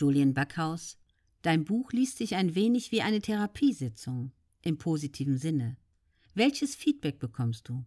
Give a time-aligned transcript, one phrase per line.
[0.00, 0.96] Julian Backhaus,
[1.42, 5.76] dein Buch liest sich ein wenig wie eine Therapiesitzung, im positiven Sinne.
[6.34, 7.84] Welches Feedback bekommst du?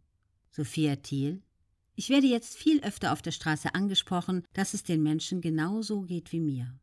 [0.51, 1.41] Sophia Thiel,
[1.95, 6.31] ich werde jetzt viel öfter auf der Straße angesprochen, dass es den Menschen genauso geht
[6.31, 6.79] wie mir.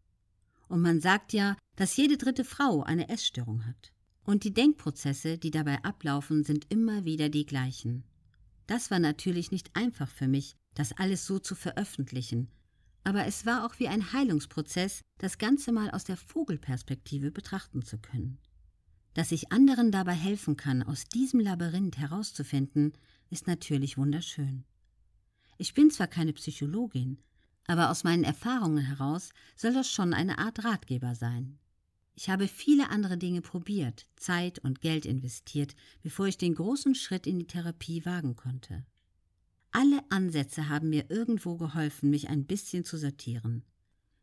[0.68, 3.92] Und man sagt ja, dass jede dritte Frau eine Essstörung hat.
[4.24, 8.04] Und die Denkprozesse, die dabei ablaufen, sind immer wieder die gleichen.
[8.66, 12.48] Das war natürlich nicht einfach für mich, das alles so zu veröffentlichen,
[13.04, 17.98] aber es war auch wie ein Heilungsprozess, das Ganze mal aus der Vogelperspektive betrachten zu
[17.98, 18.38] können.
[19.14, 22.92] Dass ich anderen dabei helfen kann, aus diesem Labyrinth herauszufinden,
[23.30, 24.64] ist natürlich wunderschön.
[25.58, 27.18] Ich bin zwar keine Psychologin,
[27.66, 31.58] aber aus meinen Erfahrungen heraus soll das schon eine Art Ratgeber sein.
[32.14, 37.26] Ich habe viele andere Dinge probiert, Zeit und Geld investiert, bevor ich den großen Schritt
[37.26, 38.84] in die Therapie wagen konnte.
[39.72, 43.62] Alle Ansätze haben mir irgendwo geholfen, mich ein bisschen zu sortieren.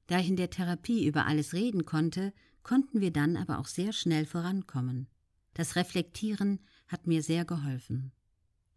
[0.07, 2.33] Da ich in der Therapie über alles reden konnte,
[2.63, 5.07] konnten wir dann aber auch sehr schnell vorankommen.
[5.53, 8.11] Das Reflektieren hat mir sehr geholfen.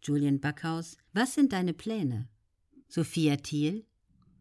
[0.01, 2.27] Julian Backhaus, was sind deine Pläne?
[2.87, 3.85] Sophia Thiel,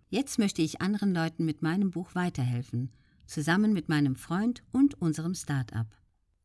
[0.09, 2.93] jetzt möchte ich anderen Leuten mit meinem Buch weiterhelfen,
[3.27, 5.97] zusammen mit meinem Freund und unserem Start-up.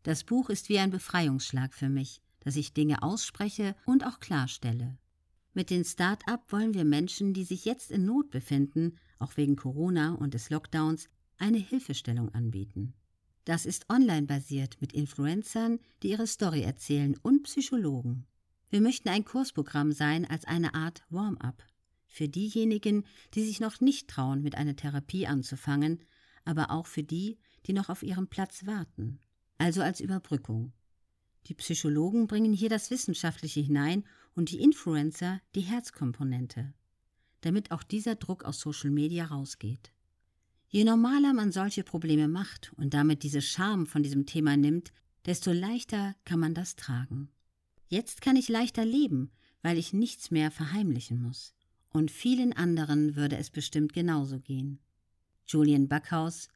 [0.04, 4.98] Das Buch ist wie ein Befreiungsschlag für mich, dass ich Dinge ausspreche und auch klarstelle.
[5.56, 10.14] Mit den Start-up wollen wir Menschen, die sich jetzt in Not befinden, auch wegen Corona
[10.14, 12.94] und des Lockdowns, eine Hilfestellung anbieten.
[13.46, 18.28] Das ist online basiert mit Influencern, die ihre Story erzählen und Psychologen.
[18.70, 21.64] Wir möchten ein Kursprogramm sein als eine Art Warm-up
[22.06, 26.02] für diejenigen, die sich noch nicht trauen, mit einer Therapie anzufangen,
[26.44, 29.20] aber auch für die, die noch auf ihren Platz warten,
[29.58, 30.74] also als Überbrückung.
[31.48, 34.04] Die Psychologen bringen hier das Wissenschaftliche hinein
[34.36, 36.74] und die Influencer die Herzkomponente,
[37.42, 39.92] damit auch dieser Druck aus Social Media rausgeht.
[40.68, 44.92] Je normaler man solche Probleme macht und damit diese Scham von diesem Thema nimmt,
[45.26, 47.30] desto leichter kann man das tragen.
[47.88, 49.32] Jetzt kann ich leichter leben,
[49.62, 51.54] weil ich nichts mehr verheimlichen muss.
[51.90, 54.80] Und vielen anderen würde es bestimmt genauso gehen.
[55.48, 56.50] Julian Backhaus,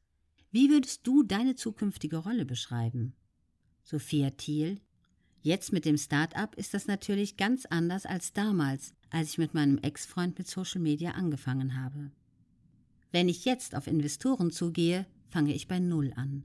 [0.52, 3.16] wie würdest du deine zukünftige Rolle beschreiben?
[3.84, 4.82] Sophia Thiel,
[5.42, 9.78] Jetzt mit dem Start-up ist das natürlich ganz anders als damals, als ich mit meinem
[9.78, 12.12] Ex-Freund mit Social Media angefangen habe.
[13.12, 16.44] Wenn ich jetzt auf Investoren zugehe, fange ich bei Null an.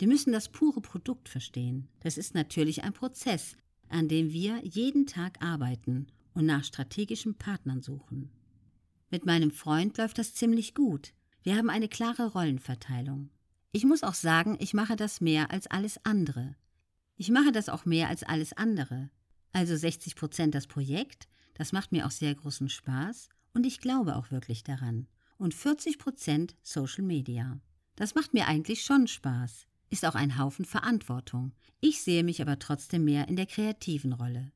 [0.00, 1.88] Die müssen das pure Produkt verstehen.
[2.00, 3.56] Das ist natürlich ein Prozess,
[3.88, 8.30] an dem wir jeden Tag arbeiten und nach strategischen Partnern suchen.
[9.10, 11.12] Mit meinem Freund läuft das ziemlich gut.
[11.42, 13.30] Wir haben eine klare Rollenverteilung.
[13.70, 16.56] Ich muss auch sagen, ich mache das mehr als alles andere.
[17.16, 19.10] Ich mache das auch mehr als alles andere.
[19.52, 24.16] Also 60 Prozent das Projekt, das macht mir auch sehr großen Spaß und ich glaube
[24.16, 25.06] auch wirklich daran.
[25.38, 27.60] Und 40 Prozent Social Media.
[27.96, 31.52] Das macht mir eigentlich schon Spaß, ist auch ein Haufen Verantwortung.
[31.80, 34.50] Ich sehe mich aber trotzdem mehr in der kreativen Rolle.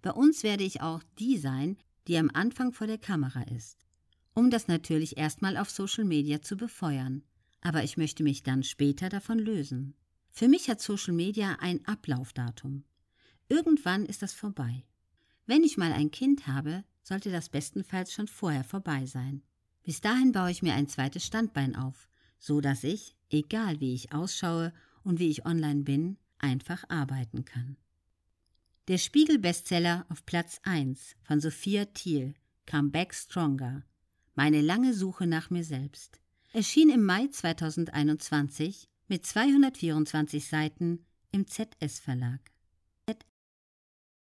[0.00, 1.76] Bei uns werde ich auch die sein,
[2.08, 3.86] die am Anfang vor der Kamera ist.
[4.34, 7.22] Um das natürlich erstmal auf Social Media zu befeuern.
[7.60, 9.94] Aber ich möchte mich dann später davon lösen.
[10.34, 12.84] Für mich hat Social Media ein Ablaufdatum.
[13.48, 14.84] Irgendwann ist das vorbei.
[15.44, 19.42] Wenn ich mal ein Kind habe, sollte das bestenfalls schon vorher vorbei sein.
[19.82, 24.12] Bis dahin baue ich mir ein zweites Standbein auf, so dass ich, egal wie ich
[24.12, 24.72] ausschaue
[25.04, 27.76] und wie ich online bin, einfach arbeiten kann.
[28.88, 32.34] Der Spiegel-Bestseller auf Platz 1 von Sophia Thiel,
[32.68, 33.84] Come Back Stronger,
[34.34, 36.20] meine lange Suche nach mir selbst,
[36.52, 42.40] erschien im Mai 2021 mit 224 Seiten im ZS Verlag.